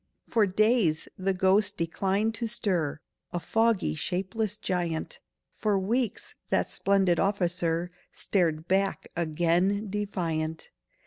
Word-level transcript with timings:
For 0.27 0.47
days 0.47 1.07
that 1.19 1.37
ghost 1.37 1.77
declined 1.77 2.33
to 2.33 2.47
stir, 2.47 3.01
A 3.31 3.39
foggy 3.39 3.93
shapeless 3.93 4.57
giant— 4.57 5.19
For 5.51 5.77
weeks 5.77 6.33
that 6.49 6.71
splendid 6.71 7.19
officer 7.19 7.91
Stared 8.11 8.67
back 8.67 9.09
again 9.15 9.91
defiant. 9.91 10.71